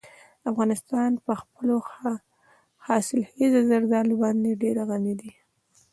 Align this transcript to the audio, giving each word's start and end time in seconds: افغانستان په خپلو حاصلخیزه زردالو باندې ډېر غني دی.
افغانستان 0.49 1.11
په 1.25 1.33
خپلو 1.41 1.75
حاصلخیزه 2.85 3.61
زردالو 3.69 4.15
باندې 4.23 4.59
ډېر 4.63 4.75
غني 4.89 5.13
دی. 5.21 5.31